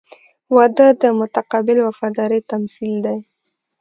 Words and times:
•واده 0.55 0.87
د 1.01 1.03
متقابل 1.19 1.77
وفادارۍ 1.83 2.41
تمثیل 2.51 2.93
دی. 3.05 3.19